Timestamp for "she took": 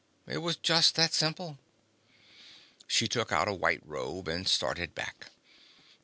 2.87-3.31